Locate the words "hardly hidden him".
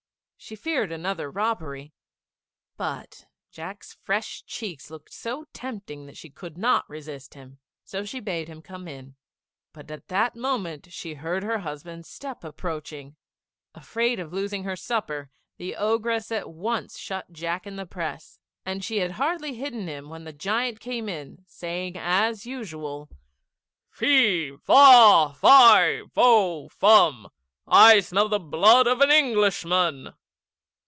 19.11-20.09